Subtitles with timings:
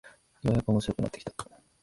[0.41, 1.31] ようやく面白くなってきた